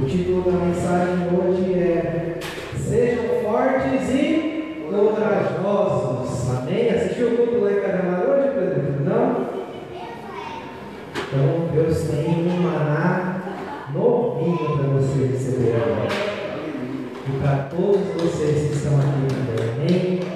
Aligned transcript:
O 0.00 0.06
título 0.06 0.50
da 0.50 0.52
mensagem 0.52 1.28
hoje 1.36 1.74
é 1.74 2.38
Sejam 2.74 3.42
fortes 3.42 4.08
e 4.08 4.86
corajosos. 4.90 6.50
Amém? 6.56 6.88
Assistiu 6.88 7.28
o 7.28 7.36
culto 7.36 7.58
lá 7.58 7.70
em 7.70 7.80
Caramar 7.80 8.20
hoje, 8.22 8.48
Pedro? 8.54 9.04
Não? 9.04 9.46
Então 11.12 11.68
Deus 11.74 11.98
tem 12.04 12.48
um 12.48 12.62
maná 12.62 13.42
novinho 13.92 14.78
para 14.78 14.88
você 14.88 15.26
receber 15.26 15.76
agora. 15.76 16.08
E 17.28 17.38
para 17.42 17.56
todos 17.64 18.00
vocês 18.22 18.68
que 18.68 18.76
estão 18.76 18.98
aqui 18.98 19.26
também. 19.28 20.20
Amém? 20.20 20.29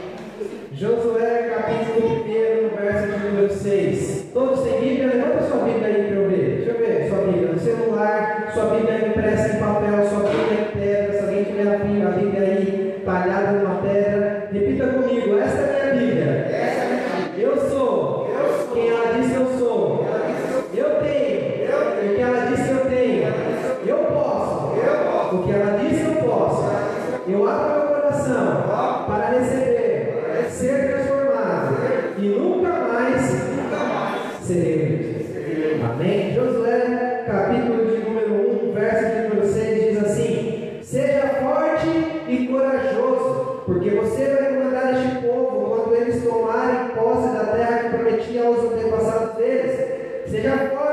Gracias. 50.54 50.83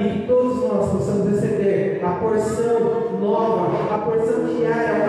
e 0.00 0.08
que 0.08 0.26
todos 0.26 0.62
nós 0.68 0.90
possamos 0.90 1.30
receber 1.30 2.00
a 2.04 2.10
porção 2.10 3.18
nova, 3.20 3.94
a 3.94 3.98
porção 3.98 4.44
diária, 4.44 5.01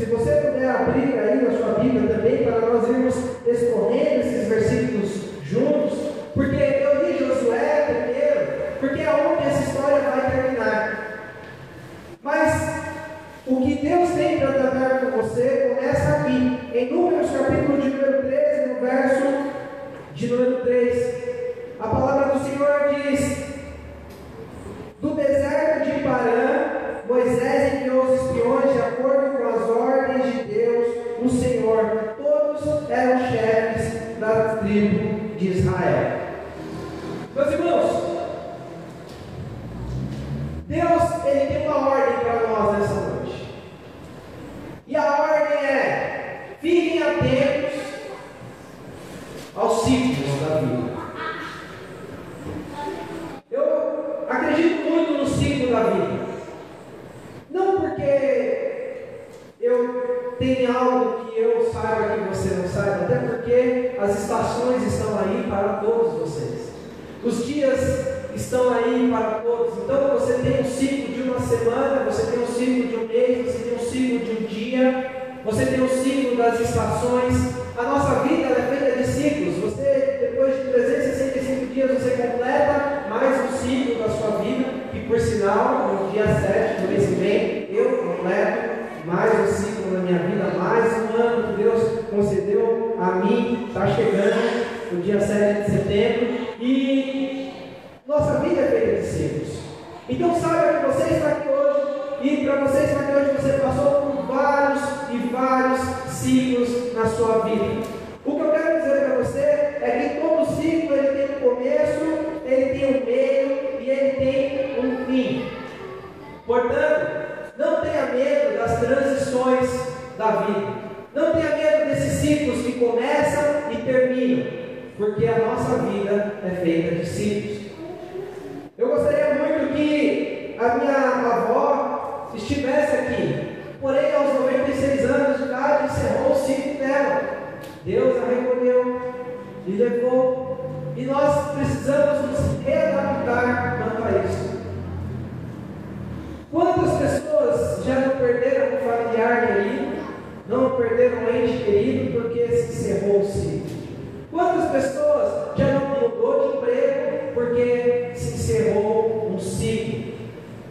Se 0.00 0.06
você 0.06 0.30
puder 0.30 0.66
abrir 0.66 1.18
aí, 1.18 1.29
a 77.76 77.82
nossa 77.82 78.20
vida 78.20 78.46
é 78.46 78.69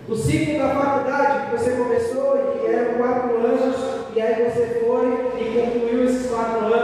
O 0.10 0.16
ciclo 0.16 0.58
da 0.58 0.70
faculdade 0.70 1.46
que 1.46 1.58
você 1.58 1.72
começou 1.76 2.36
e 2.36 2.60
que 2.60 2.66
eram 2.66 2.98
quatro 2.98 3.38
anos, 3.38 3.76
e 4.16 4.20
aí 4.20 4.50
você 4.50 4.82
foi 4.84 5.06
e 5.40 5.54
concluiu 5.54 6.04
esses 6.04 6.32
quatro 6.32 6.66
anos 6.66 6.79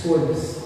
escolhas. 0.00 0.56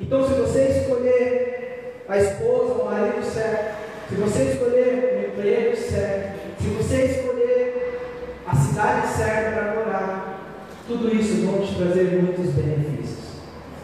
Então, 0.00 0.26
se 0.26 0.34
você 0.34 0.80
escolher 0.80 2.04
a 2.08 2.16
esposa, 2.16 2.74
o 2.74 2.84
marido 2.84 3.24
certo, 3.24 3.76
se 4.08 4.14
você 4.14 4.42
escolher 4.44 5.32
o 5.34 5.40
emprego 5.40 5.76
certo, 5.76 6.62
se 6.62 6.68
você 6.68 7.04
escolher 7.04 8.00
a 8.46 8.54
cidade 8.54 9.08
certa 9.08 9.50
para 9.50 9.74
morar, 9.74 10.40
tudo 10.86 11.14
isso 11.14 11.46
vai 11.46 11.66
te 11.66 11.74
trazer 11.74 12.22
muitos 12.22 12.54
benefícios. 12.54 13.18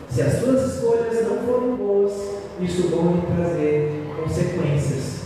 Se 0.08 0.22
as 0.22 0.34
suas 0.34 0.74
escolhas 0.74 1.28
não 1.28 1.38
foram 1.38 1.76
boas, 1.76 2.12
isso 2.60 2.88
vai 2.88 3.20
te 3.20 3.36
trazer 3.36 4.04
consequências. 4.22 5.24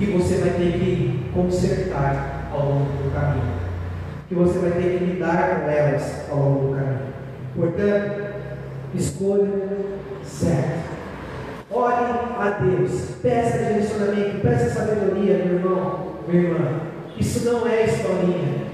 E 0.00 0.06
você 0.06 0.36
vai 0.36 0.50
ter 0.50 0.72
que 0.72 1.30
consertar 1.32 2.50
ao 2.52 2.60
longo 2.60 3.02
do 3.02 3.12
caminho 3.12 3.55
que 4.28 4.34
você 4.34 4.58
vai 4.58 4.70
ter 4.72 4.98
que 4.98 5.04
lidar 5.04 5.60
com 5.60 5.70
elas 5.70 6.30
ao 6.30 6.36
longo 6.36 6.68
do 6.68 6.74
caminho. 6.74 6.98
Portanto, 7.54 8.34
escolha 8.94 9.68
certo. 10.24 10.96
Ore 11.70 11.94
a 12.38 12.58
Deus, 12.60 13.16
peça 13.22 13.58
direcionamento, 13.58 14.40
peça 14.40 14.70
sabedoria, 14.70 15.44
meu 15.44 15.54
irmão, 15.56 16.06
minha 16.28 16.42
irmã. 16.42 16.80
Isso 17.18 17.44
não 17.44 17.66
é 17.66 17.84
historinha. 17.84 18.66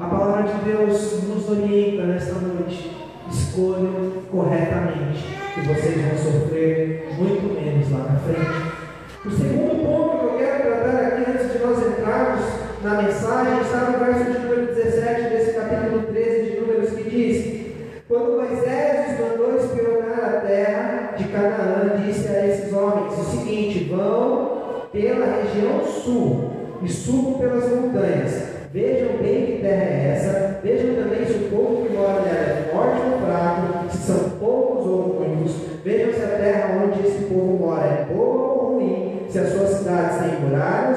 A 0.00 0.06
palavra 0.06 0.52
de 0.52 0.70
Deus 0.70 1.22
nos 1.24 1.48
orienta 1.48 2.04
nesta 2.04 2.34
noite. 2.34 2.96
Escolha 3.30 3.90
corretamente, 4.30 5.24
que 5.54 5.60
vocês 5.62 5.96
vão 6.00 6.32
sofrer 6.32 7.08
muito 7.18 7.60
menos 7.60 7.90
lá 7.90 8.12
na 8.12 8.18
frente. 8.20 8.76
O 9.24 9.30
segundo 9.30 9.82
ponto 9.84 10.18
que 10.18 10.24
eu 10.26 10.38
quero 10.38 10.62
tratar 10.62 11.06
aqui 11.06 11.30
antes 11.30 11.52
de 11.52 11.58
nós 11.58 11.78
entrarmos 11.78 12.65
na 12.82 13.02
mensagem 13.02 13.60
está 13.62 13.90
no 13.90 13.98
verso 13.98 14.24
de 14.24 14.38
número 14.38 14.74
17 14.74 15.30
desse 15.30 15.52
capítulo 15.52 16.02
13 16.02 16.50
de 16.50 16.60
Números 16.60 16.90
que 16.90 17.10
diz: 17.10 17.66
Quando 18.08 18.36
Moisés 18.36 19.12
os 19.12 19.20
mandou 19.20 19.56
espionar 19.56 20.24
a 20.24 20.40
terra 20.40 21.14
de 21.16 21.24
Canaã, 21.24 22.02
disse 22.04 22.28
a 22.28 22.46
esses 22.46 22.72
homens 22.72 23.18
o 23.18 23.24
seguinte: 23.24 23.84
Vão 23.84 24.88
pela 24.92 25.42
região 25.42 25.84
sul 25.84 26.50
e 26.82 26.88
subam 26.88 27.38
pelas 27.38 27.70
montanhas. 27.70 28.56
Vejam 28.72 29.16
bem 29.22 29.46
que 29.46 29.58
terra 29.62 29.82
é 29.82 30.12
essa, 30.14 30.60
vejam 30.62 31.02
também 31.02 31.24
se 31.24 31.32
o 31.32 31.50
povo 31.50 31.86
que 31.86 31.94
mora 31.94 32.20
nela 32.20 32.36
é 32.36 32.70
forte 32.70 33.00
ou 33.10 33.26
fraco, 33.26 33.90
se 33.90 33.98
são 33.98 34.30
poucos 34.38 34.86
ou 34.86 35.20
muitos, 35.20 35.54
vejam 35.82 36.12
se 36.12 36.22
a 36.22 36.36
terra 36.36 36.82
onde 36.84 37.06
esse 37.06 37.24
povo 37.24 37.58
mora 37.58 37.86
é 37.86 38.04
boa 38.12 38.52
ou 38.52 38.74
ruim, 38.74 39.22
se 39.30 39.38
as 39.38 39.48
suas 39.48 39.78
cidades 39.78 40.18
têm 40.18 40.40
muralhas 40.40 40.95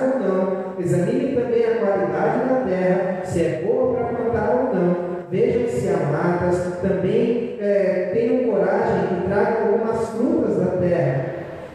examinem 0.82 1.36
também 1.36 1.66
a 1.66 1.80
qualidade 1.80 2.50
da 2.50 2.62
terra, 2.68 3.26
se 3.26 3.44
é 3.44 3.62
boa 3.64 3.96
para 3.96 4.06
plantar 4.08 4.50
ou 4.56 4.76
não, 4.76 4.96
vejam 5.30 5.68
se 5.68 5.90
há 5.90 5.98
matas, 5.98 6.80
também 6.82 7.58
é, 7.60 8.12
tenham 8.14 8.52
coragem 8.52 9.18
e 9.18 9.28
tragam 9.28 9.74
algumas 9.74 10.10
frutas 10.10 10.58
da 10.58 10.78
terra. 10.78 11.26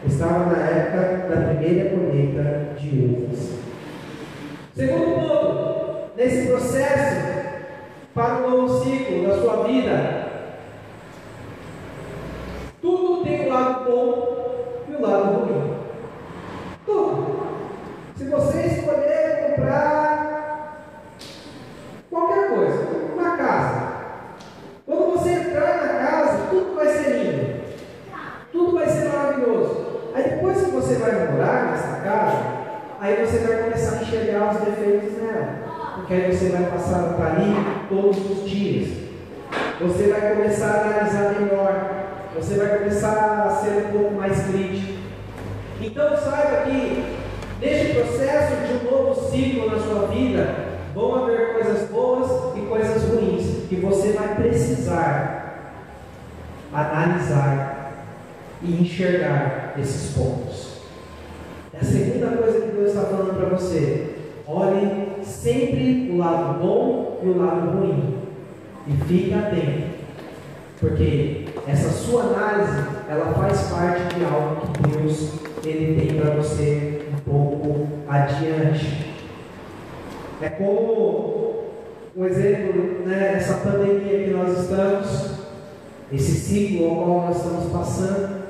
Estava 0.05 0.45
na 0.45 0.69
época 0.69 1.35
da 1.35 1.47
primeira 1.47 1.89
colheita 1.89 2.75
de 2.77 2.99
uvas. 2.99 3.55
Segundo 4.75 5.15
ponto, 5.15 6.11
nesse 6.17 6.47
processo, 6.47 7.35
para 8.15 8.37
o 8.37 8.49
novo 8.49 8.81
ciclo 8.81 9.27
da 9.27 9.37
sua 9.37 9.63
vida, 9.67 10.25
tudo 12.81 13.25
tem 13.25 13.41
o 13.41 13.45
um 13.45 13.53
lado 13.53 13.83
bom 13.83 14.85
e 14.87 14.93
o 14.93 14.97
um 14.97 15.01
lado 15.01 15.23
ruim. 15.33 15.73
Tudo. 16.85 17.45
Se 18.15 18.23
você 18.25 18.67
escolher 18.67 19.49
comprar 19.49 20.87
qualquer 22.09 22.55
coisa, 22.55 22.87
uma 23.13 23.35
casa, 23.35 23.87
quando 24.85 25.11
você 25.11 25.31
entrar 25.31 25.77
na 25.77 26.07
casa, 26.07 26.47
tudo 26.49 26.75
vai 26.75 26.87
ser 26.87 27.09
lindo, 27.17 27.63
tudo 28.53 28.77
vai 28.77 28.87
ser 28.87 29.09
maravilhoso. 29.09 29.85
Aí 30.13 30.23
depois 30.23 30.61
que 30.61 30.71
você 30.71 30.95
vai 30.95 31.31
morar 31.31 31.71
nessa 31.71 31.99
casa, 32.01 32.37
aí 33.01 33.25
você 33.25 33.39
vai 33.39 33.63
começar 33.63 33.97
a 33.97 34.01
enxergar 34.03 34.53
os 34.53 34.61
defeitos 34.61 35.15
Porque 36.05 36.21
aí 36.21 36.37
você 36.37 36.49
vai 36.49 36.65
passar 36.65 37.15
para 37.15 37.31
ali 37.31 37.55
todos 37.89 38.17
os 38.29 38.47
dias. 38.47 38.89
Você 39.81 40.07
vai 40.07 40.35
começar 40.35 40.67
a 40.67 40.81
analisar 40.81 41.35
melhor. 41.39 42.05
Você 42.35 42.53
vai 42.57 42.77
começar 42.77 43.47
a 43.47 43.49
ser 43.49 43.87
um 43.87 43.91
pouco 43.91 44.13
mais 44.13 44.45
crítico. 44.45 44.99
Então 45.81 46.15
saiba 46.15 46.69
que 46.69 47.03
neste 47.59 47.93
processo 47.95 48.55
de 48.67 48.85
um 48.85 48.91
novo 48.91 49.31
ciclo 49.31 49.71
na 49.71 49.79
sua 49.79 50.07
vida, 50.09 50.55
vão 50.93 51.23
haver 51.23 51.53
coisas 51.53 51.89
boas 51.89 52.55
e 52.55 52.61
coisas 52.61 53.03
ruins. 53.09 53.67
que 53.67 53.77
você 53.77 54.09
vai 54.09 54.35
precisar 54.35 55.73
analisar 56.71 57.93
e 58.61 58.79
enxergar 58.79 59.73
esses 59.79 60.13
pontos. 60.15 60.81
É 61.73 61.79
a 61.79 61.83
segunda 61.83 62.37
coisa 62.37 62.61
que 62.61 62.75
Deus 62.75 62.89
está 62.89 63.05
falando 63.05 63.35
para 63.35 63.57
você. 63.57 64.17
Olhe 64.47 65.14
sempre 65.45 66.09
o 66.11 66.17
lado 66.17 66.59
bom 66.59 67.19
e 67.21 67.27
o 67.27 67.37
lado 67.37 67.77
ruim. 67.77 68.15
E 68.87 68.93
fique 69.05 69.31
atento. 69.31 69.95
Porque 70.79 71.45
essa 71.67 71.89
sua 71.89 72.23
análise, 72.23 72.83
ela 73.07 73.31
faz 73.33 73.61
parte 73.69 74.15
de 74.15 74.25
algo 74.25 74.61
que 74.73 74.89
Deus 74.89 75.33
ele 75.63 75.99
tem 75.99 76.19
para 76.19 76.35
você 76.35 77.07
um 77.13 77.29
pouco 77.29 77.87
adiante. 78.07 79.13
É 80.41 80.49
como 80.49 81.65
um 82.15 82.25
exemplo, 82.25 83.05
né, 83.05 83.33
essa 83.35 83.57
pandemia 83.57 84.25
que 84.25 84.31
nós 84.31 84.59
estamos, 84.59 85.29
esse 86.11 86.31
ciclo 86.31 86.89
ao 86.89 86.95
qual 86.95 87.27
nós 87.27 87.37
estamos 87.37 87.71
passando. 87.71 88.45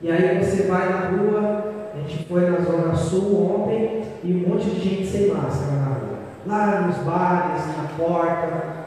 E 0.00 0.10
aí 0.10 0.42
você 0.42 0.64
vai 0.64 0.88
na 0.88 1.10
rua 1.10 1.72
a 1.94 1.98
gente 1.98 2.24
foi 2.24 2.48
na 2.48 2.58
Zona 2.58 2.94
Sul 2.94 3.54
ontem 3.54 4.02
e 4.24 4.32
um 4.32 4.48
monte 4.48 4.70
de 4.70 4.80
gente 4.80 5.06
sem 5.06 5.28
máscara. 5.28 5.81
Lá 6.46 6.80
nos 6.80 6.96
bares, 6.98 7.66
na 7.66 7.88
porta. 7.96 8.82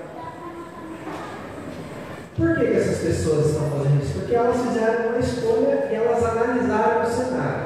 Por 2.35 2.55
que, 2.55 2.65
que 2.65 2.73
essas 2.73 2.97
pessoas 2.99 3.51
estão 3.51 3.69
fazendo 3.69 4.03
isso? 4.03 4.19
Porque 4.19 4.35
elas 4.35 4.61
fizeram 4.61 5.09
uma 5.09 5.19
escolha 5.19 5.87
e 5.89 5.95
elas 5.95 6.23
analisaram 6.23 7.03
o 7.03 7.05
cenário. 7.05 7.65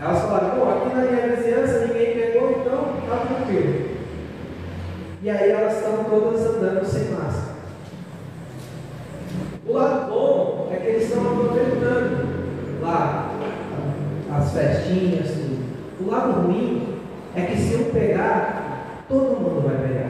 Elas 0.00 0.22
falaram, 0.22 0.50
pô, 0.50 0.70
aqui 0.70 0.96
na 0.96 1.02
minha 1.02 1.36
vizinhança 1.36 1.86
ninguém 1.86 2.14
pegou, 2.14 2.50
então 2.50 2.96
tá 3.08 3.26
tranquilo. 3.26 3.90
E 5.22 5.30
aí 5.30 5.50
elas 5.50 5.76
estão 5.76 6.04
todas 6.04 6.40
andando 6.40 6.84
sem 6.84 7.10
máscara. 7.10 7.52
O 9.66 9.72
lado 9.74 10.10
bom 10.10 10.68
é 10.72 10.76
que 10.76 10.86
eles 10.86 11.04
estão 11.04 11.30
aproveitando 11.30 12.80
lá 12.80 13.30
as 14.34 14.52
festinhas, 14.52 15.28
tudo. 15.28 15.62
O 16.00 16.10
lado 16.10 16.32
ruim 16.40 16.98
é 17.36 17.42
que 17.42 17.56
se 17.56 17.74
eu 17.74 17.84
pegar, 17.92 18.61
todo 19.12 19.38
mundo 19.38 19.68
vai 19.68 19.76
pegar. 19.86 20.08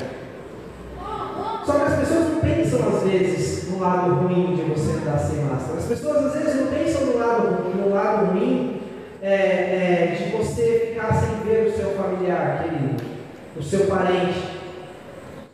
Só 1.66 1.72
que 1.72 1.82
as 1.82 1.98
pessoas 1.98 2.28
não 2.30 2.40
pensam 2.40 2.80
às 2.88 3.02
vezes 3.02 3.68
no 3.68 3.80
lado 3.80 4.14
ruim 4.14 4.54
de 4.54 4.62
você 4.62 4.92
andar 4.92 5.18
sem 5.18 5.44
máscara. 5.44 5.78
As 5.78 5.86
pessoas 5.86 6.26
às 6.26 6.32
vezes 6.34 6.60
não 6.60 6.66
pensam 6.68 7.06
no 7.06 7.18
lado, 7.18 7.64
no 7.76 7.92
lado 7.92 8.32
ruim 8.32 8.80
é, 9.20 9.34
é, 9.34 10.16
de 10.16 10.36
você 10.36 10.92
ficar 10.92 11.14
sem 11.14 11.44
ver 11.44 11.66
o 11.66 11.76
seu 11.76 11.90
familiar 11.90 12.62
querido, 12.62 13.02
o 13.56 13.62
seu 13.62 13.86
parente. 13.86 14.62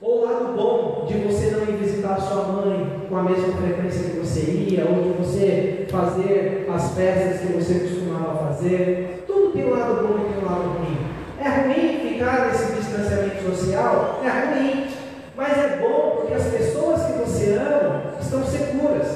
Ou 0.00 0.20
o 0.20 0.24
lado 0.26 0.54
bom 0.54 1.06
de 1.08 1.14
você 1.18 1.50
não 1.50 1.62
ir 1.62 1.78
visitar 1.78 2.20
sua 2.20 2.44
mãe 2.44 3.06
com 3.08 3.16
a 3.16 3.22
mesma 3.22 3.54
frequência 3.54 4.10
que 4.10 4.18
você 4.18 4.40
ia, 4.40 4.84
ou 4.84 5.02
de 5.02 5.18
você 5.18 5.86
fazer 5.90 6.68
as 6.72 6.94
festas 6.94 7.40
que 7.40 7.52
você 7.54 7.80
costumava 7.80 8.46
fazer. 8.46 9.24
Tudo 9.26 9.52
tem 9.52 9.66
um 9.66 9.70
lado 9.70 10.06
bom 10.06 10.18
e 10.18 10.32
tem 10.32 10.42
um 10.42 10.46
lado 10.46 10.78
ruim. 10.78 10.98
É 11.40 11.48
ruim 11.62 12.07
ficar 12.18 12.48
nesse 12.48 12.72
distanciamento 12.72 13.42
social? 13.44 14.20
É 14.24 14.28
ruim. 14.28 14.88
Mas 15.36 15.56
é 15.56 15.78
bom 15.80 16.16
porque 16.16 16.34
as 16.34 16.46
pessoas 16.48 17.02
que 17.06 17.12
você 17.12 17.54
ama 17.54 18.14
estão 18.20 18.44
seguras. 18.44 19.06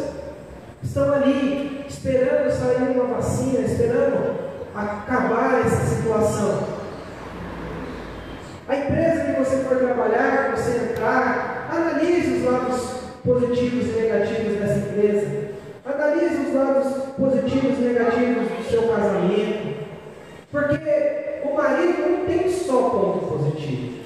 Estão 0.83 1.13
ali 1.13 1.85
esperando 1.89 2.51
sair 2.51 2.97
uma 2.97 3.17
vacina, 3.17 3.61
esperando 3.61 4.37
acabar 4.75 5.63
essa 5.67 5.97
situação. 5.97 6.69
A 8.69 8.77
empresa 8.77 9.25
que 9.25 9.41
você 9.41 9.57
for 9.65 9.79
trabalhar, 9.79 10.53
que 10.53 10.61
você 10.61 10.93
entrar, 10.93 11.69
analise 11.73 12.35
os 12.35 12.45
lados 12.45 12.83
positivos 13.25 13.89
e 13.89 14.01
negativos 14.01 14.61
dessa 14.61 14.79
empresa. 14.79 15.53
Analise 15.85 16.47
os 16.47 16.55
lados 16.55 16.93
positivos 17.19 17.79
e 17.79 17.83
negativos 17.83 18.49
do 18.49 18.71
seu 18.71 18.83
casamento. 18.89 19.83
Porque 20.51 21.32
o 21.53 21.57
marido 21.57 22.09
não 22.09 22.27
tem 22.27 22.51
só 22.51 22.91
ponto 22.91 23.27
positivo. 23.27 23.99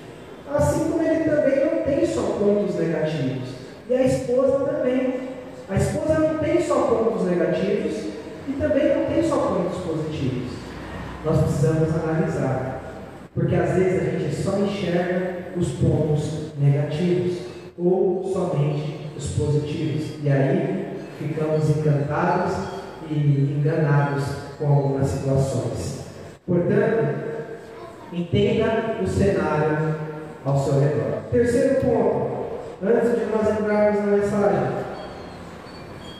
Assim 0.52 0.90
como 0.90 1.02
ele 1.02 1.24
também 1.30 1.64
não 1.64 1.82
tem 1.84 2.06
só 2.06 2.22
pontos 2.22 2.74
negativos. 2.76 3.48
E 3.88 3.94
a 3.94 4.02
esposa 4.02 4.64
também. 4.64 5.26
A 5.68 5.74
esposa 5.76 6.18
não 6.18 6.38
tem 6.38 6.62
só 6.62 6.74
pontos 6.82 7.26
negativos 7.26 7.94
e 8.48 8.52
também 8.52 8.96
não 8.96 9.06
tem 9.06 9.22
só 9.22 9.36
pontos 9.36 9.78
positivos. 9.78 10.52
Nós 11.24 11.40
precisamos 11.40 11.88
analisar 11.94 12.76
porque 13.34 13.54
às 13.54 13.74
vezes 13.74 14.00
a 14.00 14.18
gente 14.18 14.34
só 14.34 14.58
enxerga 14.58 15.48
os 15.56 15.72
pontos 15.72 16.52
negativos 16.58 17.38
ou 17.76 18.32
somente 18.32 19.10
os 19.16 19.26
positivos. 19.32 20.24
E 20.24 20.30
aí 20.30 20.96
ficamos 21.18 21.68
encantados 21.68 22.54
e 23.10 23.58
enganados 23.58 24.24
com 24.58 24.66
algumas 24.66 25.06
situações. 25.06 26.06
Portanto, 26.46 27.25
entenda 28.12 28.96
o 29.02 29.06
cenário 29.06 29.94
ao 30.44 30.58
seu 30.58 30.80
redor. 30.80 31.22
Terceiro 31.30 31.80
ponto, 31.80 32.36
antes 32.82 33.10
de 33.10 33.26
nós 33.26 33.60
entrarmos 33.60 34.04
na 34.04 34.16
mensagem. 34.16 34.86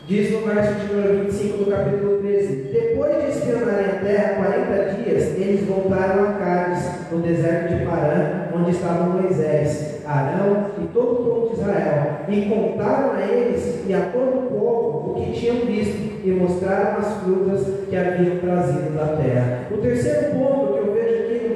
Diz 0.09 0.31
no 0.31 0.47
verso 0.47 0.75
de 0.75 0.95
número 0.95 1.25
25 1.25 1.65
do 1.65 1.71
capítulo 1.71 2.19
13: 2.19 2.71
Depois 2.73 3.25
de 3.25 3.31
espionarem 3.31 3.87
a 3.87 4.01
terra 4.05 4.35
40 4.37 5.03
dias, 5.03 5.37
eles 5.37 5.67
voltaram 5.67 6.29
a 6.29 6.33
Cádiz, 6.35 7.11
no 7.11 7.19
deserto 7.19 7.75
de 7.75 7.85
Parã, 7.85 8.47
onde 8.55 8.71
estavam 8.71 9.21
Moisés, 9.21 10.03
Arão 10.07 10.71
e 10.81 10.87
todo 10.95 11.11
o 11.11 11.25
povo 11.25 11.49
de 11.49 11.61
Israel, 11.61 12.19
e 12.29 12.43
contaram 12.43 13.15
a 13.15 13.23
eles 13.23 13.83
e 13.85 13.95
a 13.95 14.11
todo 14.13 14.39
o 14.39 14.43
povo 14.49 15.11
o 15.11 15.15
que 15.15 15.33
tinham 15.33 15.67
visto, 15.67 16.25
e 16.25 16.31
mostraram 16.31 16.99
as 16.99 17.23
frutas 17.23 17.67
que 17.89 17.97
haviam 17.97 18.39
trazido 18.39 18.95
da 18.95 19.17
terra. 19.17 19.67
O 19.73 19.79
terceiro 19.79 20.37
ponto 20.37 20.76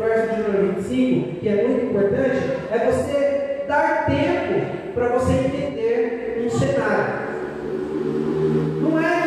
verso 0.00 0.34
de 0.34 0.42
número 0.42 0.72
25, 0.74 1.40
que 1.40 1.48
é 1.48 1.66
muito 1.66 1.84
importante, 1.86 2.38
é 2.70 2.90
você 2.90 3.64
dar 3.68 4.06
tempo 4.06 4.94
para 4.94 5.08
você 5.08 5.32
entender 5.32 6.42
um 6.44 6.50
cenário. 6.50 7.30
Não 8.80 8.98
é 8.98 9.20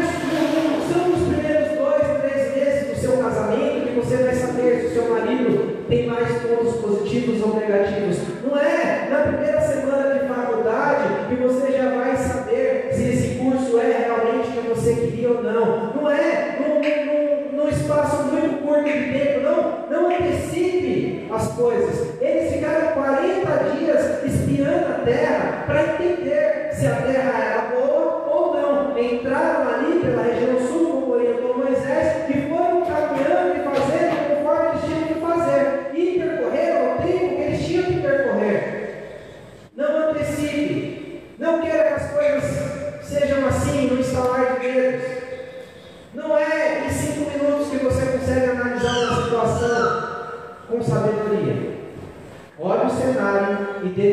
são 0.91 1.09
nos 1.09 1.27
primeiros 1.27 1.77
dois, 1.77 2.21
três 2.21 2.55
meses 2.55 2.87
do 2.89 2.99
seu 2.99 3.17
casamento 3.17 3.87
que 3.87 3.99
você 3.99 4.17
vai 4.17 4.35
saber 4.35 4.79
se 4.79 4.85
o 4.87 4.93
seu 4.93 5.09
marido 5.09 5.85
tem 5.87 6.07
mais 6.07 6.41
pontos 6.41 6.75
positivos 6.81 7.41
ou 7.41 7.55
negativos. 7.55 8.32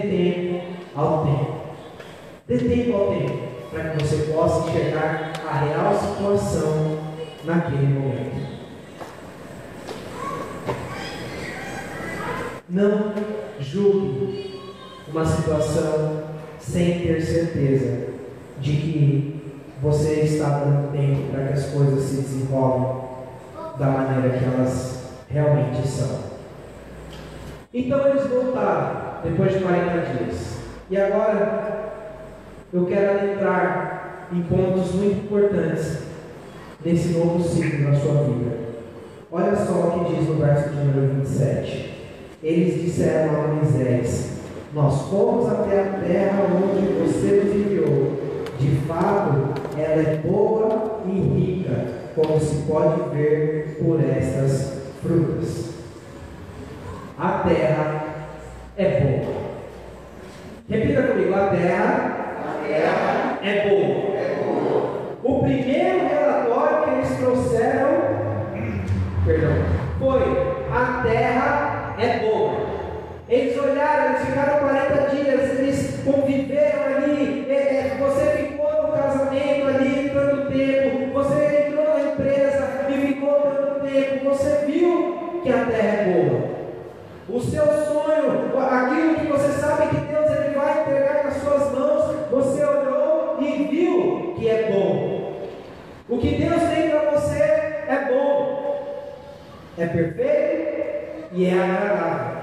Tempo 0.03 0.61
ao 0.95 1.25
tempo. 1.25 1.61
Dê 2.47 2.59
tempo 2.59 2.97
ao 2.97 3.09
tempo 3.09 3.51
para 3.71 3.91
que 3.91 4.05
você 4.05 4.33
possa 4.33 4.69
enxergar 4.69 5.33
a 5.49 5.59
real 5.59 5.95
situação 5.95 6.99
naquele 7.45 7.87
momento. 7.87 8.61
Não 12.69 13.15
julgue 13.61 14.61
uma 15.09 15.25
situação 15.25 16.25
sem 16.59 17.01
ter 17.01 17.21
certeza 17.21 18.09
de 18.61 18.73
que 18.73 19.43
você 19.83 20.21
está 20.21 20.61
dando 20.61 20.93
tempo 20.93 21.33
para 21.33 21.47
que 21.47 21.53
as 21.55 21.67
coisas 21.67 22.05
se 22.05 22.17
desenvolvam 22.23 23.09
da 23.79 23.87
maneira 23.87 24.39
que 24.39 24.45
elas 24.45 25.05
realmente 25.29 25.87
são. 25.87 26.31
Então 27.73 28.07
eles 28.09 28.27
voltaram 28.29 29.10
depois 29.23 29.53
de 29.53 29.61
40 29.61 29.91
dias. 29.99 30.57
E 30.91 30.97
agora 30.97 31.93
eu 32.73 32.87
quero 32.87 33.33
entrar 33.33 34.29
em 34.33 34.43
pontos 34.43 34.93
muito 34.95 35.25
importantes 35.25 35.99
nesse 36.85 37.09
novo 37.19 37.43
ciclo 37.43 37.91
na 37.91 37.97
sua 37.97 38.23
vida. 38.25 38.57
Olha 39.31 39.55
só 39.57 39.73
o 39.73 40.05
que 40.05 40.15
diz 40.15 40.29
no 40.29 40.37
verso 40.37 40.71
de 40.71 40.77
número 40.77 41.15
27. 41.15 41.99
Eles 42.43 42.81
disseram 42.83 43.45
a 43.45 43.49
Moisés: 43.49 44.39
Nós 44.75 45.03
fomos 45.03 45.49
até 45.49 45.81
a 45.81 46.01
terra 46.01 46.47
onde 46.55 46.87
você 46.95 47.43
nos 47.45 47.55
enviou. 47.55 48.21
De 48.59 48.77
fato, 48.87 49.55
ela 49.79 50.03
é 50.03 50.21
boa 50.25 51.01
e 51.07 51.11
rica, 51.11 51.87
como 52.15 52.41
se 52.41 52.57
pode 52.63 53.15
ver 53.15 53.79
por 53.83 54.01
estas 54.01 54.81
frutas. 55.03 55.71
A 57.19 57.45
terra 57.47 58.00
é 58.81 59.01
boa. 59.01 59.41
Repita 60.69 61.03
comigo: 61.03 61.35
a 61.35 61.47
terra 61.49 63.39
é 63.43 63.69
boa. 63.69 64.11
O 65.23 65.43
primeiro 65.43 66.09
relatório 66.09 66.85
que 66.85 66.91
eles 66.91 67.17
trouxeram, 67.19 67.91
perdão, 69.25 69.53
foi 69.99 70.23
a 70.73 71.03
terra 71.03 71.95
é 71.99 72.19
boa. 72.21 72.71
Eles 73.29 73.57
olharam, 73.59 74.15
eles 74.15 74.27
ficaram 74.27 74.59
40 74.61 75.15
dias, 75.15 75.59
eles 75.59 76.01
conviveram 76.05 76.83
ali. 76.97 77.47
É, 77.49 77.53
é, 77.53 77.97
você 78.01 78.25
ficou 78.39 78.83
no 78.83 78.93
casamento 78.93 79.69
ali 79.69 80.11
tanto 80.13 80.51
tempo, 80.51 81.13
você 81.13 81.69
entrou 81.69 81.95
na 81.95 82.13
empresa 82.13 82.87
e 82.89 83.07
ficou 83.07 83.41
tanto 83.41 83.87
tempo, 83.87 84.25
você 84.25 84.65
viu 84.67 85.41
que 85.43 85.53
a 85.53 85.65
terra 85.67 85.87
é 85.87 86.13
boa. 86.13 86.51
O 87.29 87.41
seu 87.41 87.65
sonho, 87.65 88.59
aquilo 88.59 89.15
que 89.15 89.27
você 89.27 89.53
sabe 89.53 89.89
que 89.89 90.07
Deus 90.07 90.31
ele 90.31 90.55
vai 90.55 90.83
entregar 90.83 91.25
nas 91.25 91.35
suas 91.35 91.73
mãos, 91.73 92.17
você 92.31 92.65
olhou 92.65 93.39
e 93.41 93.65
viu 93.65 94.35
que 94.37 94.49
é 94.49 94.71
bom. 94.71 95.41
O 96.09 96.19
que 96.19 96.35
Deus 96.35 96.63
tem 96.63 96.91
para 96.91 97.11
você 97.11 97.39
é 97.39 98.09
bom, 98.11 99.05
é 99.79 99.87
perfeito 99.87 101.29
e 101.33 101.47
é 101.47 101.53
agradável. 101.53 102.41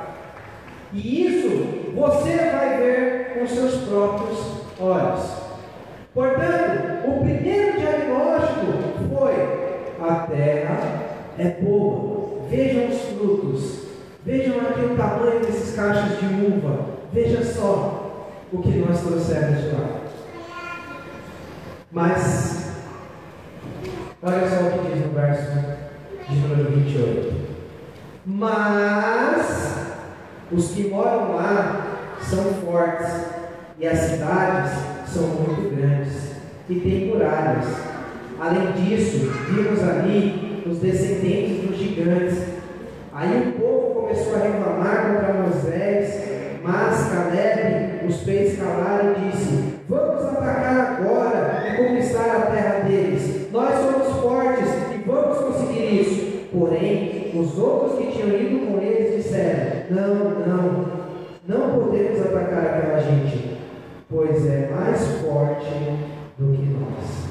E 0.94 1.26
isso 1.26 1.94
você 1.94 2.38
vai 2.52 2.78
ver 2.78 3.34
com 3.34 3.48
seus 3.48 3.76
próprios 3.88 4.40
olhos. 4.80 5.48
Portanto, 6.14 7.08
o 7.08 7.20
primeiro 7.24 7.78
diagnóstico 7.78 8.66
foi: 9.14 10.08
a 10.08 10.16
terra 10.28 10.80
é 11.38 11.50
boa. 11.62 12.48
Vejam 12.50 12.88
os 12.88 13.02
frutos. 13.02 13.88
Vejam 14.28 14.60
aqui 14.60 14.82
o 14.82 14.98
tamanho 14.98 15.40
desses 15.40 15.74
cachos 15.74 16.20
de 16.20 16.26
uva. 16.26 16.86
Veja 17.14 17.42
só 17.46 18.28
o 18.52 18.62
que 18.62 18.78
nós 18.80 19.00
trouxemos 19.00 19.62
de 19.62 19.70
lá. 19.70 20.02
Mas, 21.90 22.74
olha 24.22 24.50
só 24.50 24.68
o 24.68 24.72
que 24.72 24.92
diz 24.92 25.06
no 25.06 25.14
verso 25.14 25.52
de 26.28 26.36
número 26.40 26.72
28. 26.72 27.48
Mas 28.26 29.78
os 30.52 30.72
que 30.72 30.90
moram 30.90 31.36
lá 31.36 32.18
são 32.20 32.44
fortes 32.66 33.28
e 33.80 33.88
as 33.88 33.98
cidades 33.98 34.74
são 35.08 35.24
muito 35.24 35.74
grandes 35.74 36.36
e 36.70 37.12
muralhas. 37.14 37.66
Além 38.40 38.72
disso, 38.74 39.32
vimos 39.50 39.82
ali 39.84 40.64
os 40.66 40.80
descendentes 40.80 41.66
dos 41.66 41.78
gigantes. 41.78 42.40
Aí 43.14 43.50
o 43.50 43.60
povo 43.60 44.02
começou 44.02 44.36
a 44.36 44.40
reclamar 44.40 45.14
contra 45.14 45.34
Moisés, 45.34 46.24
mas 46.62 47.10
Caleb 47.10 48.06
os 48.08 48.22
fez 48.22 48.60
calar 48.60 49.16
e 49.18 49.32
disse: 49.32 49.76
Vamos 49.88 50.24
atacar 50.26 51.00
agora 51.00 51.64
e 51.68 51.78
conquistar 51.78 52.36
a 52.36 52.52
terra 52.52 52.80
deles. 52.82 53.52
Nós 53.52 53.74
somos 53.74 54.22
fortes 54.22 54.70
e 54.94 55.08
vamos 55.08 55.38
conseguir 55.38 56.02
isso. 56.02 56.48
Porém, 56.52 57.32
os 57.34 57.58
outros 57.58 57.98
que 57.98 58.12
tinham 58.12 58.30
ido 58.30 58.68
com 58.68 58.82
eles 58.82 59.16
disseram: 59.16 59.86
Não, 59.90 60.16
não, 60.46 60.86
não 61.48 61.80
podemos 61.80 62.20
atacar 62.22 62.66
aquela 62.66 63.00
gente, 63.00 63.58
pois 64.10 64.46
é 64.46 64.70
mais 64.70 65.02
forte 65.22 66.17
do 66.38 66.56
que 66.56 66.66
nós. 66.68 67.28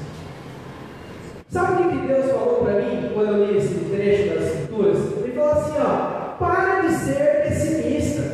Sabe 1.49 1.83
o 1.83 1.89
que 1.89 2.07
Deus 2.07 2.25
falou 2.31 2.65
para 2.65 2.81
mim 2.81 3.09
quando 3.13 3.37
eu 3.37 3.45
li 3.45 3.57
esse 3.57 3.75
trecho 3.85 4.35
das 4.35 4.47
Escrituras? 4.47 4.97
Ele 5.23 5.33
falou 5.33 5.51
assim: 5.51 5.79
ó, 5.79 6.35
para 6.37 6.81
de 6.81 6.93
ser 6.93 7.43
pessimista, 7.43 8.26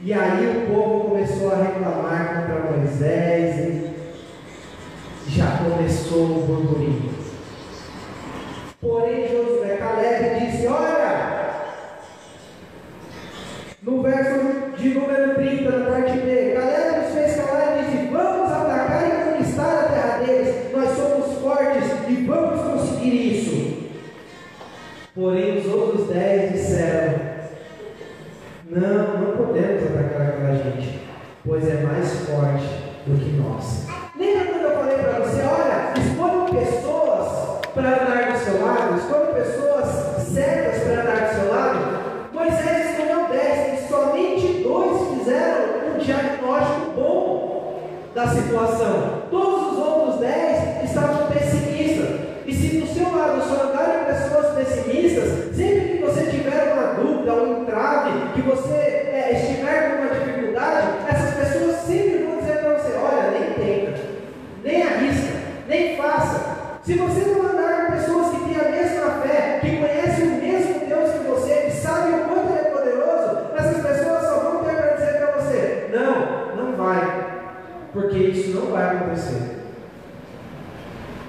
E 0.00 0.12
aí 0.12 0.46
o 0.46 0.72
povo 0.72 1.10
começou 1.10 1.52
a 1.52 1.56
reclamar 1.56 2.46
contra 2.46 2.70
Moisés 2.70 3.66
e 3.66 5.30
já 5.30 5.58
começou 5.58 6.38
o 6.38 6.46
burburinho. 6.46 7.17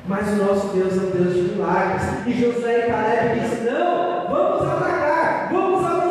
Mas 0.10 0.28
o 0.28 0.44
nosso 0.44 0.70
Deus 0.70 0.92
é 0.94 1.06
um 1.06 1.12
Deus 1.12 1.36
de 1.36 1.42
milagres. 1.54 2.02
E 2.26 2.34
Josué 2.34 2.88
e 2.88 2.90
Caleb 2.90 3.40
disse: 3.42 3.62
Não, 3.62 4.28
vamos 4.28 4.68
atacar, 4.68 5.50
vamos 5.52 5.86
atacar. 5.86 6.09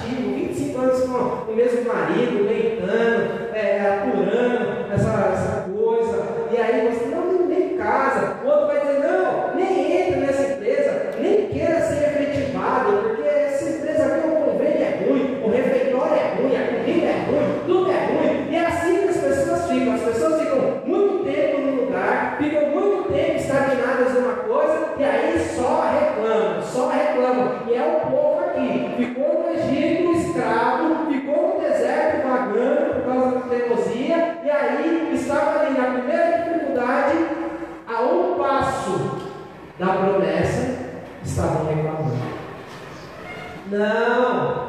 Cansativo, 0.00 0.34
25 0.34 0.80
anos 0.80 1.00
com 1.00 1.52
o 1.52 1.54
mesmo 1.54 1.84
marido, 1.92 2.44
leitando, 2.44 3.54
é, 3.54 3.80
apurando 3.80 4.92
essa, 4.92 5.10
essa 5.32 5.66
coisa, 5.70 6.24
e 6.50 6.56
aí 6.56 6.88
você 6.88 7.06
não 7.06 7.46
nem 7.46 7.76
casa, 7.76 8.36
o 8.42 8.48
outro 8.48 8.66
vai 8.66 8.80
dizer, 8.80 9.00
não, 9.00 9.54
nem 9.54 10.00
entra 10.00 10.20
nessa 10.20 10.52
empresa, 10.54 11.10
nem 11.20 11.46
queira 11.48 11.80
ser 11.80 12.08
efetivado, 12.08 12.92
porque 13.02 13.28
essa 13.28 13.70
empresa 13.70 14.06
aqui 14.06 14.28
o 14.28 14.52
convênio 14.52 14.82
é 14.82 15.04
ruim, 15.06 15.42
o 15.44 15.50
refeitório 15.50 16.14
é 16.14 16.34
ruim, 16.40 16.56
a 16.56 16.66
comida 16.66 17.06
é 17.06 17.24
ruim, 17.26 17.60
tudo 17.66 17.90
é 17.90 18.06
ruim. 18.06 18.50
E 18.50 18.56
é 18.56 18.66
assim 18.66 19.02
que 19.02 19.08
as 19.08 19.16
pessoas 19.16 19.70
ficam. 19.70 19.94
As 19.94 20.00
pessoas 20.00 20.40
ficam 20.42 20.80
muito 20.86 21.24
tempo 21.24 21.60
no 21.60 21.84
lugar, 21.84 22.36
ficam 22.38 22.70
muito 22.70 23.12
tempo 23.12 23.36
estagnadas 23.36 24.14
numa 24.14 24.34
coisa, 24.34 24.88
e 24.98 25.04
aí 25.04 25.38
só 25.56 25.90
reclamam, 25.90 26.62
só 26.62 26.88
reclamam. 26.88 27.52
E 27.68 27.74
é 27.74 27.82
o 27.82 28.10
povo 28.10 28.40
aqui, 28.40 28.94
ficou 28.96 29.44
no 29.44 29.50
Egito 29.50 30.10
escravo, 30.12 31.06
ficou 31.10 31.54
no 31.54 31.60
deserto 31.60 32.26
vagando 32.26 32.94
por 32.94 33.04
causa 33.04 33.30
da 33.36 33.40
teimosia, 33.42 34.38
e 34.44 34.50
aí 34.50 35.14
estava 35.14 35.60
ali 35.60 35.78
na 35.78 35.84
primeira 35.92 36.38
dificuldade, 36.38 37.16
a 37.86 38.02
um 38.02 38.38
passo 38.38 39.20
da 39.78 39.86
promessa, 39.86 40.76
estavam 41.24 41.66
reclamando. 41.66 42.30
Não! 43.70 44.68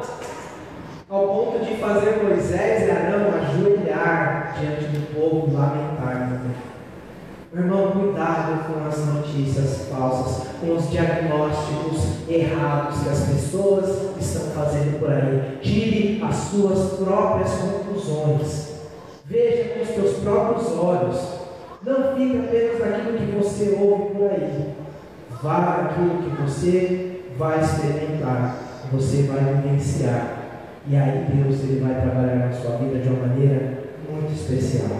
Ao 1.10 1.26
ponto 1.28 1.64
de 1.64 1.76
fazer 1.76 2.22
Moisés 2.22 2.86
e 2.86 2.90
Arão 2.90 3.34
ajoelhar 3.34 4.54
diante 4.58 4.84
do 4.84 5.14
povo 5.14 5.50
e 5.50 5.54
lamentar 5.54 6.28
também. 6.30 6.72
Meu 7.52 7.64
irmão, 7.64 7.92
cuidado 7.92 8.64
com 8.64 8.88
as 8.88 9.06
notícias 9.06 9.88
falsas, 9.90 10.48
com 10.58 10.74
os 10.74 10.90
diagnósticos 10.90 12.26
errados 12.26 13.00
que 13.00 13.08
as 13.10 13.20
pessoas 13.26 14.16
estão 14.18 14.50
fazendo 14.52 14.98
por 14.98 15.10
aí. 15.10 15.58
Tire 15.60 16.24
as 16.26 16.34
suas 16.34 16.92
próprias 17.32 17.52
conclusões. 17.54 18.72
Veja 19.24 19.74
com 19.74 19.82
os 19.82 19.88
teus 19.88 20.16
próprios 20.18 20.78
olhos. 20.78 21.42
Não 21.84 22.16
fique 22.16 22.38
apenas 22.38 22.78
naquilo 22.78 23.18
que 23.18 23.36
você 23.36 23.78
ouve 23.80 24.14
por 24.14 24.30
aí. 24.30 24.74
Vá 25.42 25.82
naquilo 25.82 26.22
que 26.22 26.42
você 26.42 27.22
vai 27.36 27.60
experimentar, 27.60 28.56
você 28.92 29.22
vai 29.22 29.54
vivenciar. 29.54 30.38
E 30.86 30.96
aí 30.96 31.26
Deus 31.32 31.60
ele 31.60 31.80
vai 31.80 32.00
trabalhar 32.00 32.48
na 32.48 32.52
sua 32.52 32.76
vida 32.76 32.98
de 32.98 33.08
uma 33.08 33.26
maneira 33.26 33.78
muito 34.08 34.32
especial. 34.32 34.98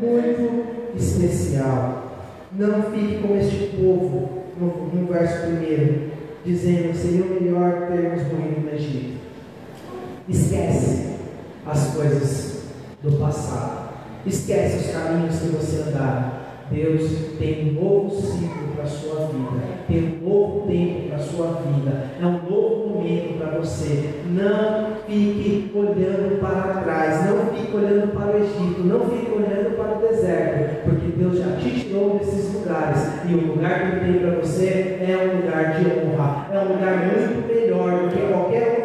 Muito 0.00 0.96
especial. 0.96 2.04
Não 2.52 2.82
fique 2.82 3.20
como 3.20 3.36
este 3.36 3.76
povo 3.76 4.44
no, 4.56 4.86
no 4.92 5.06
verso 5.12 5.46
primeiro, 5.46 6.10
dizendo 6.44 6.94
seria 6.94 7.24
melhor 7.24 7.88
termos 7.88 8.22
morrido 8.32 8.60
no 8.60 8.72
Egito. 8.72 9.18
Esquece 10.28 11.07
as 11.68 11.94
coisas 11.94 12.62
do 13.02 13.12
passado. 13.18 13.88
Esquece 14.26 14.88
os 14.88 14.92
caminhos 14.92 15.38
que 15.38 15.48
você 15.48 15.88
andava. 15.88 16.38
Deus 16.70 17.10
tem 17.38 17.70
um 17.70 17.82
novo 17.82 18.10
ciclo 18.10 18.68
para 18.74 18.84
a 18.84 18.86
sua 18.86 19.26
vida, 19.26 19.64
tem 19.88 20.20
um 20.22 20.28
novo 20.28 20.66
tempo 20.68 21.08
para 21.08 21.16
a 21.16 21.20
sua 21.20 21.62
vida, 21.62 22.10
é 22.20 22.26
um 22.26 22.42
novo 22.42 22.88
momento 22.88 23.38
para 23.38 23.58
você. 23.58 24.22
Não 24.26 24.96
fique 25.06 25.72
olhando 25.74 26.38
para 26.40 26.82
trás, 26.82 27.24
não 27.24 27.46
fique 27.54 27.74
olhando 27.74 28.12
para 28.12 28.36
o 28.36 28.38
Egito, 28.38 28.84
não 28.84 29.00
fique 29.00 29.32
olhando 29.32 29.76
para 29.78 29.96
o 29.96 30.08
deserto, 30.08 30.84
porque 30.84 31.06
Deus 31.16 31.38
já 31.38 31.56
te 31.56 31.70
tirou 31.70 32.18
desses 32.18 32.52
lugares 32.52 33.12
e 33.26 33.32
o 33.32 33.46
lugar 33.46 33.80
que 33.80 34.04
Ele 34.04 34.18
tem 34.18 34.28
para 34.28 34.40
você 34.40 34.98
é 35.00 35.32
um 35.32 35.40
lugar 35.40 35.80
de 35.80 35.86
honra, 35.86 36.48
é 36.52 36.58
um 36.58 36.72
lugar 36.74 36.98
muito 37.06 37.48
melhor 37.48 38.02
do 38.02 38.14
que 38.14 38.30
qualquer 38.30 38.77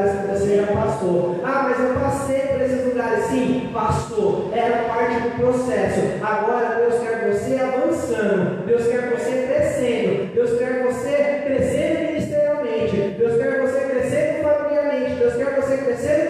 lugares 0.00 0.20
que 0.20 0.26
você 0.26 0.56
já 0.56 0.66
passou. 0.66 1.40
Ah, 1.44 1.68
mas 1.68 1.80
eu 1.80 1.94
passei 1.94 2.40
por 2.40 2.60
esses 2.62 2.84
lugares, 2.86 3.24
sim, 3.26 3.70
passou, 3.72 4.50
era 4.52 4.84
parte 4.84 5.20
do 5.20 5.36
processo. 5.36 6.00
Agora 6.22 6.76
Deus 6.76 7.00
quer 7.00 7.30
você 7.30 7.60
avançando, 7.60 8.66
Deus 8.66 8.86
quer 8.86 9.10
você 9.10 9.46
crescendo, 9.46 10.34
Deus 10.34 10.58
quer 10.58 10.82
você 10.84 11.42
crescendo 11.44 12.12
ministerialmente, 12.12 12.96
Deus 13.18 13.42
quer 13.42 13.60
você 13.60 13.80
crescendo 13.80 14.42
familiarmente, 14.42 15.14
Deus 15.16 15.34
quer 15.34 15.54
você 15.56 15.76
crescendo 15.76 16.29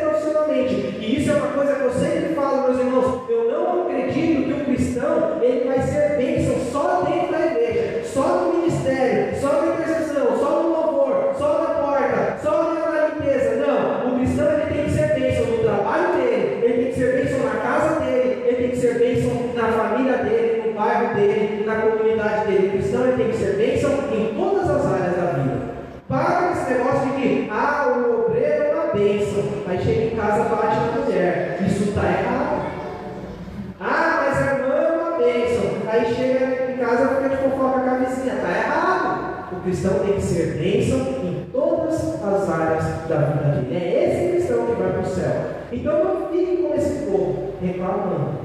O 39.61 39.63
cristão 39.63 39.99
tem 39.99 40.15
que 40.15 40.23
ser 40.23 40.57
bênção 40.57 41.01
em 41.23 41.45
todas 41.53 42.03
as 42.23 42.49
áreas 42.49 42.83
da 43.07 43.17
vida 43.19 43.61
dele. 43.61 43.77
É 43.77 44.09
esse 44.09 44.33
cristão 44.33 44.65
que 44.65 44.81
vai 44.81 44.93
para 44.93 45.03
o 45.03 45.07
céu. 45.07 45.43
Então 45.71 46.03
não 46.03 46.29
fique 46.31 46.63
com 46.63 46.75
esse 46.75 47.05
povo 47.05 47.53
reclamando 47.61 48.39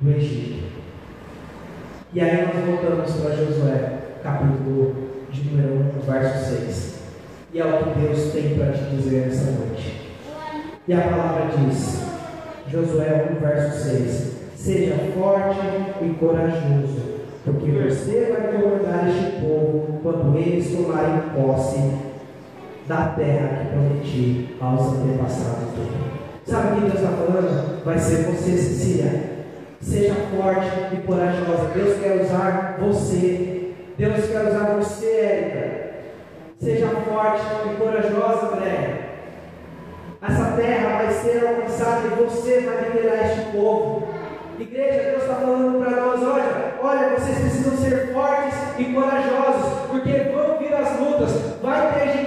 do 0.00 0.10
Egito. 0.12 0.62
E 2.14 2.20
aí 2.20 2.46
nós 2.46 2.64
voltamos 2.64 3.10
para 3.10 3.34
Josué, 3.34 3.98
capítulo 4.22 4.94
de 5.32 5.50
número 5.50 5.84
1, 5.98 6.12
verso 6.12 6.54
6. 6.54 6.98
E 7.54 7.58
é 7.58 7.64
o 7.64 7.78
que 7.78 7.98
Deus 7.98 8.32
tem 8.32 8.54
para 8.56 8.72
te 8.72 8.84
dizer 8.84 9.26
nessa 9.26 9.50
noite. 9.50 10.12
E 10.86 10.94
a 10.94 11.00
palavra 11.00 11.46
diz, 11.58 12.02
Josué 12.68 13.32
1, 13.32 13.40
verso 13.40 13.82
6: 13.82 14.32
Seja 14.54 14.94
forte 15.12 15.58
e 16.02 16.14
corajoso 16.20 17.11
é 17.44 17.50
porque 17.50 17.72
você 17.72 18.32
vai 18.32 18.52
comandar 18.52 19.08
este 19.08 19.40
povo 19.40 19.98
quando 20.00 20.38
eles 20.38 20.70
tomarem 20.70 21.22
posse 21.34 22.12
da 22.86 23.08
terra 23.16 23.58
que 23.58 23.66
prometi 23.66 24.56
aos 24.60 24.92
antepassados. 24.94 25.68
Sabe 26.44 26.68
o 26.68 26.74
que 26.74 26.80
Deus 26.82 26.94
está 26.94 27.08
falando? 27.08 27.84
Vai 27.84 27.98
ser 27.98 28.24
você, 28.24 28.56
Cecília. 28.56 29.32
Seja 29.80 30.14
forte 30.14 30.94
e 30.94 30.96
corajosa. 30.98 31.70
Deus 31.74 31.98
quer 32.00 32.22
usar 32.22 32.78
você. 32.80 33.72
Deus 33.98 34.26
quer 34.26 34.46
usar 34.46 34.76
você, 34.76 35.06
Érica. 35.06 35.82
Seja 36.60 36.88
forte 36.88 37.42
e 37.66 37.76
corajosa, 37.76 38.54
André. 38.54 39.08
Essa 40.22 40.52
terra 40.56 40.98
vai 40.98 41.12
ser 41.12 41.44
alcançada 41.44 42.06
e 42.06 42.22
você 42.22 42.60
vai 42.60 42.88
liderar 42.88 43.24
este 43.24 43.50
povo. 43.50 44.06
Igreja, 44.60 45.10
Deus 45.10 45.22
está 45.22 45.34
falando 45.34 45.84
para 45.84 46.00
nós: 46.00 46.22
olha, 46.22 46.71
olha, 46.82 47.10
vocês 47.10 47.38
precisam 47.38 47.76
ser 47.76 48.12
fortes 48.12 48.54
e 48.78 48.84
corajosos, 48.92 49.86
porque 49.88 50.30
vão 50.32 50.58
vir 50.58 50.74
as 50.74 50.98
lutas, 50.98 51.30
vai 51.62 51.92
ter 51.94 52.12
gente 52.12 52.21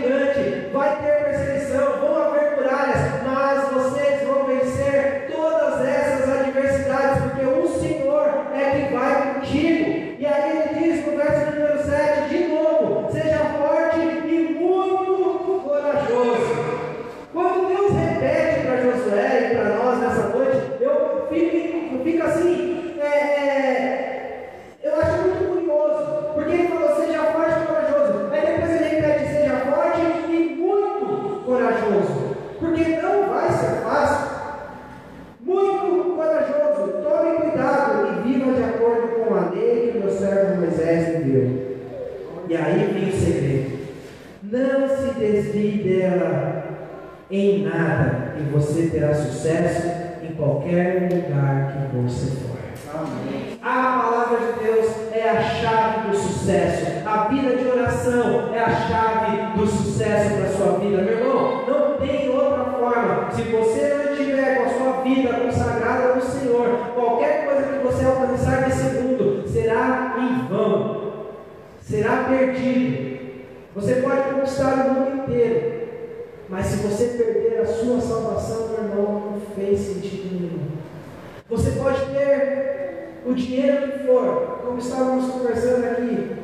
como 84.65 84.79
estávamos 84.79 85.31
conversando 85.31 85.85
aqui, 85.85 86.35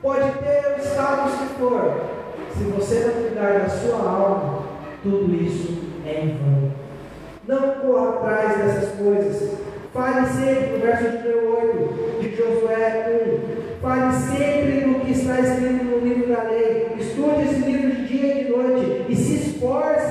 pode 0.00 0.32
ter 0.38 0.76
o 0.76 0.82
status 0.82 1.32
que 1.34 1.54
for, 1.60 2.00
se 2.56 2.64
você 2.64 3.00
não 3.00 3.22
cuidar 3.22 3.60
da 3.60 3.68
sua 3.68 3.98
alma, 3.98 4.62
tudo 5.02 5.34
isso 5.34 5.78
é 6.06 6.22
em 6.22 6.38
vão. 6.38 6.72
Não 7.46 7.74
corra 7.80 8.08
atrás 8.10 8.58
dessas 8.58 8.98
coisas. 8.98 9.58
Fale 9.92 10.26
sempre, 10.26 10.72
no 10.72 10.78
verso 10.78 11.04
38 11.04 12.20
de 12.20 12.36
Josué 12.36 13.40
1, 13.78 13.82
fale 13.82 14.12
sempre 14.14 14.86
no 14.86 15.00
que 15.00 15.12
está 15.12 15.40
escrito 15.40 15.84
no 15.84 15.98
livro 15.98 16.32
da 16.32 16.44
lei. 16.44 16.94
Estude 16.98 17.42
esse 17.42 17.60
livro 17.60 17.90
de 17.90 18.06
dia 18.06 18.40
e 18.40 18.44
de 18.44 18.50
noite 18.50 19.06
e 19.10 19.16
se 19.16 19.34
esforce 19.34 20.01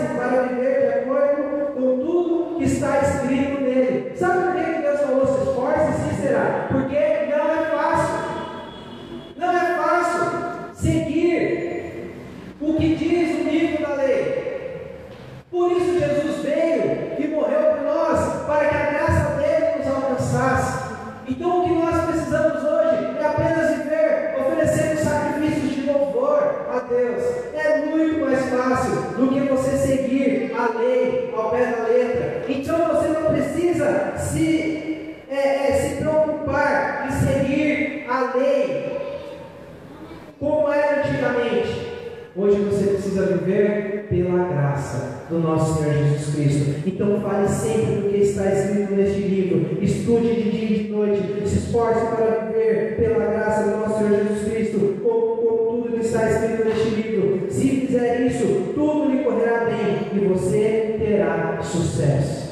do 45.32 45.40
nosso 45.40 45.80
Senhor 45.80 45.94
Jesus 45.94 46.36
Cristo. 46.36 46.76
Então 46.86 47.22
fale 47.22 47.48
sempre 47.48 47.96
do 47.96 48.10
que 48.10 48.18
está 48.18 48.52
escrito 48.52 48.94
neste 48.94 49.22
livro. 49.22 49.78
Estude 49.82 50.28
de 50.28 50.52
dia 50.52 50.78
e 50.78 50.84
de 50.84 50.92
noite. 50.92 51.48
Se 51.48 51.58
esforce 51.58 52.06
para 52.08 52.48
viver 52.48 52.98
pela 52.98 53.26
graça 53.26 53.64
do 53.64 53.78
nosso 53.78 53.98
Senhor 54.00 54.24
Jesus 54.24 54.52
Cristo, 54.52 55.00
como, 55.02 55.38
como 55.38 55.82
tudo 55.84 55.98
que 55.98 56.06
está 56.06 56.30
escrito 56.30 56.66
neste 56.66 56.90
livro. 56.90 57.48
Se 57.50 57.70
fizer 57.70 58.22
isso, 58.28 58.74
tudo 58.76 59.10
lhe 59.10 59.24
correrá 59.24 59.66
bem 59.66 60.22
e 60.22 60.28
você 60.28 60.98
terá 61.00 61.60
sucesso. 61.62 62.52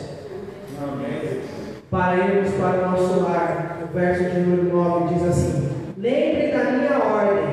Amém. 0.81 1.41
Paremos 1.91 2.49
para 2.51 2.77
o 2.77 2.91
nosso 2.91 3.19
lar. 3.21 3.79
O 3.83 3.93
verso 3.93 4.23
de 4.23 4.39
número 4.39 4.63
9 4.75 5.13
diz 5.15 5.23
assim: 5.27 5.69
Lembre 5.97 6.51
da 6.51 6.63
minha 6.71 6.99
ordem, 6.99 7.45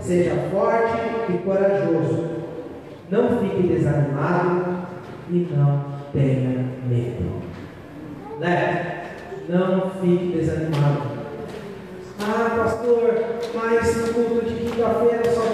seja 0.00 0.34
forte 0.50 1.32
e 1.32 1.38
corajoso. 1.38 2.34
Não 3.10 3.38
fique 3.38 3.68
desanimado, 3.68 4.63
e 5.30 5.48
não 5.50 5.84
tenha 6.12 6.64
medo. 6.88 7.42
Né? 8.38 9.10
Não 9.48 9.90
fique 10.00 10.38
desanimado. 10.38 11.14
Ah, 12.20 12.56
pastor, 12.56 13.14
mas 13.54 13.96
no 13.96 14.14
culto 14.14 14.46
de 14.46 14.54
quinta-feira 14.54 15.34
só 15.34 15.53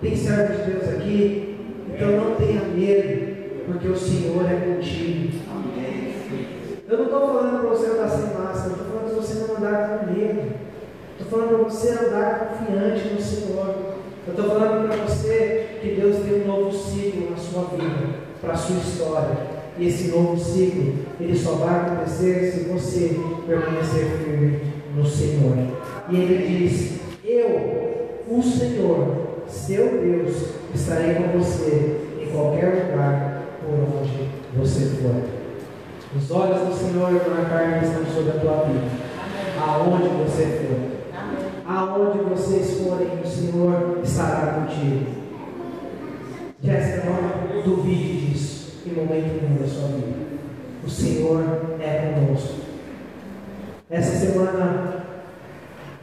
tem, 0.00 0.16
servo 0.16 0.54
de 0.54 0.70
Deus 0.70 0.88
aqui, 0.88 1.56
então 1.88 2.10
não 2.12 2.34
tenha 2.36 2.62
medo, 2.74 3.64
porque 3.66 3.88
o 3.88 3.96
Senhor 3.96 4.44
é 4.50 4.74
contigo. 4.74 5.20
Eu 6.88 6.98
não 6.98 7.04
estou 7.04 7.20
falando 7.20 7.60
para 7.60 7.68
você 7.68 7.86
andar 7.86 8.08
sem 8.08 8.34
máscara, 8.34 8.72
estou 8.72 8.86
falando 8.86 9.04
para 9.04 9.22
você 9.22 9.34
não 9.34 9.56
andar 9.56 9.98
com 9.98 10.12
medo. 10.12 10.52
Estou 11.12 11.38
falando 11.38 11.48
para 11.48 11.70
você 11.70 11.90
andar 11.90 12.58
confiante 12.58 13.14
no 13.14 13.20
Senhor. 13.20 13.74
Eu 14.26 14.30
estou 14.30 14.44
falando 14.48 14.88
para 14.88 14.96
você 15.04 15.78
que 15.80 15.94
Deus 16.00 16.16
tem 16.16 16.42
um 16.42 16.46
novo 16.48 16.72
ciclo 16.72 17.30
na 17.30 17.36
sua 17.36 17.62
vida, 17.76 18.08
para 18.40 18.54
a 18.54 18.56
sua 18.56 18.76
história. 18.76 19.36
E 19.78 19.86
esse 19.86 20.08
novo 20.08 20.36
ciclo, 20.36 20.94
ele 21.20 21.38
só 21.38 21.52
vai 21.52 21.80
acontecer 21.80 22.52
se 22.52 22.64
você 22.64 23.16
permanecer 23.46 24.06
firme 24.18 24.60
no 24.96 25.06
Senhor. 25.06 25.56
E 26.08 26.16
ele 26.16 26.58
diz: 26.58 27.00
Eu, 27.24 28.18
o 28.28 28.42
Senhor, 28.42 29.29
seu 29.50 30.00
Deus, 30.00 30.36
estarei 30.74 31.14
com 31.14 31.38
você 31.38 32.00
em 32.20 32.30
qualquer 32.32 32.86
lugar 32.86 33.42
por 33.60 34.00
onde 34.00 34.30
você 34.56 34.86
for. 35.02 35.40
Os 36.16 36.30
olhos 36.30 36.68
do 36.68 36.74
Senhor 36.74 37.12
na 37.12 37.48
carne 37.48 37.86
estão 37.86 38.04
sobre 38.06 38.30
a 38.30 38.40
tua 38.40 38.64
vida. 38.64 38.86
Aonde 39.60 40.08
você 40.08 40.66
for. 40.66 41.00
Aonde 41.72 42.18
vocês 42.24 42.80
forem, 42.80 43.20
o 43.22 43.26
Senhor 43.26 44.00
estará 44.02 44.54
contigo. 44.54 45.06
Jéssica, 46.62 47.10
não 47.54 47.62
duvide 47.62 48.26
disso 48.26 48.82
em 48.86 48.92
momento 48.92 49.40
nenhum 49.40 49.56
da 49.56 49.68
sua 49.68 49.88
vida. 49.88 50.18
O 50.84 50.90
Senhor 50.90 51.76
é 51.80 52.12
conosco. 52.14 52.54
Essa 53.88 54.26
semana 54.26 55.04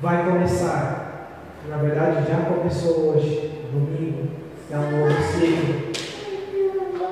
vai 0.01 0.25
começar. 0.25 0.96
Na 1.69 1.77
verdade, 1.77 2.29
já 2.29 2.37
começou 2.49 3.09
hoje, 3.09 3.51
domingo. 3.73 4.29
É 4.71 4.77
um 4.77 4.99
novo 4.99 5.21
ciclo. 5.21 6.07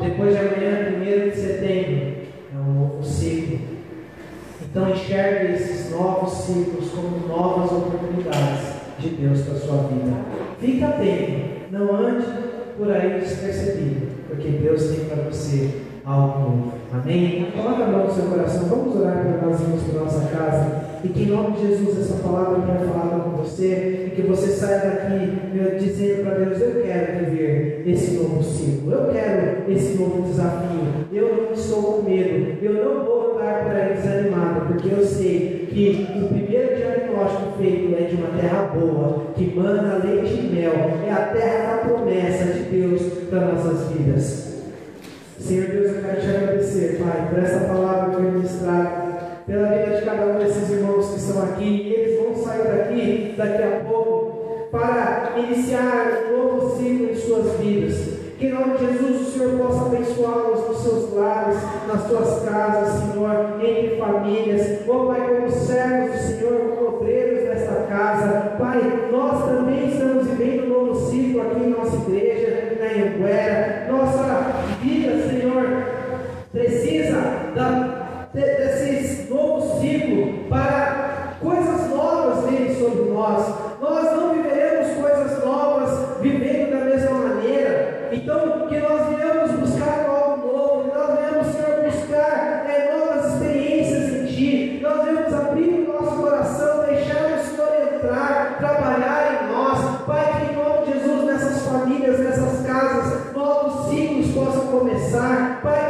Depois 0.02 0.32
de 0.32 0.38
amanhã, 0.40 0.94
1 0.98 1.30
de 1.30 1.36
setembro, 1.36 2.16
é 2.54 2.58
um 2.58 2.74
novo 2.74 3.04
ciclo. 3.04 3.60
Então 4.62 4.90
enxergue 4.90 5.54
esses 5.54 5.92
novos 5.92 6.32
ciclos 6.32 6.90
como 6.92 7.28
novas 7.28 7.72
oportunidades 7.72 8.76
de 9.00 9.10
Deus 9.10 9.42
para 9.42 9.54
a 9.56 9.60
sua 9.60 9.78
vida. 9.90 10.18
Fique 10.60 10.84
atento, 10.84 11.72
não 11.72 11.94
ande 11.94 12.26
por 12.78 12.92
aí 12.92 13.20
despercebido, 13.20 14.08
porque 14.28 14.50
Deus 14.50 14.84
tem 14.84 15.06
para 15.06 15.24
você 15.24 15.82
algo 16.06 16.40
novo. 16.40 16.74
Amém? 16.94 17.52
Coloca 17.56 17.84
a 17.84 17.88
mão 17.88 18.06
no 18.06 18.14
seu 18.14 18.26
coração, 18.26 18.70
vamos 18.70 18.96
orar 18.96 19.22
para 19.22 19.48
nós 19.48 19.60
irmos 19.62 19.84
para 19.84 20.02
nossa 20.02 20.28
casa. 20.28 20.85
E 21.06 21.10
que 21.10 21.24
em 21.24 21.28
nome 21.28 21.56
de 21.56 21.68
Jesus 21.68 22.00
essa 22.00 22.24
palavra 22.24 22.62
tenha 22.62 22.92
falado 22.92 23.24
com 23.26 23.44
você. 23.44 24.08
E 24.08 24.16
que 24.16 24.24
você 24.24 24.48
saia 24.48 24.80
daqui 24.80 25.78
dizendo 25.80 26.24
para 26.24 26.46
Deus: 26.46 26.60
Eu 26.60 26.82
quero 26.82 27.26
viver 27.26 27.84
esse 27.86 28.16
novo 28.16 28.44
ciclo. 28.44 28.92
Eu 28.92 29.14
quero 29.14 29.72
esse 29.72 30.00
novo 30.00 30.24
desafio. 30.24 31.06
Eu 31.14 31.44
não 31.44 31.54
estou 31.54 31.84
com 31.84 32.10
medo. 32.10 32.58
Eu 32.60 32.74
não 32.74 33.06
vou 33.06 33.36
andar 33.36 33.66
por 33.66 33.76
aí 33.76 33.94
desanimado. 33.94 34.66
Porque 34.66 34.90
eu 34.90 35.06
sei 35.06 35.68
que 35.70 36.08
o 36.24 36.28
primeiro 36.28 36.76
diagnóstico 36.76 37.58
feito 37.60 37.96
é 37.96 38.06
de 38.06 38.16
uma 38.16 38.40
terra 38.40 38.64
boa, 38.74 39.28
que 39.36 39.56
manda 39.56 40.04
leite 40.04 40.34
e 40.34 40.56
mel. 40.56 40.74
É 41.06 41.12
a 41.12 41.28
terra 41.28 41.76
da 41.76 41.78
promessa 41.84 42.46
de 42.46 42.64
Deus 42.64 43.02
para 43.30 43.54
nossas 43.54 43.92
vidas. 43.92 44.56
Senhor 45.38 45.68
Deus, 45.68 45.98
eu 45.98 46.02
quero 46.02 46.22
te 46.22 46.28
agradecer, 46.28 46.98
Pai, 46.98 47.30
por 47.30 47.38
essa 47.38 47.60
palavra 47.68 48.16
que 48.16 48.22
ministrada 48.24 49.05
pela 49.46 49.68
vida 49.68 49.98
de 49.98 50.06
cada 50.06 50.26
um 50.26 50.40
desses 50.40 50.70
irmãos 50.72 51.10
que 51.12 51.20
estão 51.20 51.44
aqui, 51.44 51.64
e 51.64 51.94
eles 51.94 52.20
vão 52.20 52.44
sair 52.44 52.64
daqui 52.64 53.36
daqui 53.38 53.64
a 53.64 53.80
pouco 53.88 54.70
para 54.72 55.34
iniciar 55.38 56.24
um 56.32 56.38
novo 56.38 56.78
ciclo 56.78 57.12
em 57.12 57.16
suas 57.16 57.60
vidas. 57.60 58.16
Que 58.38 58.48
em 58.48 58.54
nome 58.54 58.78
de 58.78 58.86
Jesus 58.86 59.22
o 59.22 59.32
Senhor 59.32 59.58
possa 59.58 59.86
abençoá-los 59.86 60.68
nos 60.68 60.78
seus 60.82 61.14
lares, 61.14 61.58
nas 61.88 62.02
suas 62.08 62.44
casas, 62.44 63.12
Senhor, 63.12 63.64
entre 63.64 63.98
famílias. 63.98 64.80
Oh 64.88 65.06
Pai, 65.06 65.22
como 65.22 65.52
servos 65.52 66.12
do 66.12 66.28
Senhor, 66.28 66.60
como 66.76 66.98
obreiros 66.98 67.48
desta 67.48 67.86
casa. 67.88 68.56
Pai, 68.58 69.10
nós 69.10 69.46
também 69.46 69.90
estamos 69.90 70.28
vivendo 70.28 70.66
um 70.66 70.86
novo 70.86 71.10
ciclo 71.10 71.42
aqui 71.42 71.64
em 71.64 71.70
nossa 71.70 71.96
igreja, 71.96 72.78
na 72.78 72.88
Anguera. 72.88 73.88
Nossa 73.90 74.55
pensar, 105.16 105.62
Pai, 105.64 105.85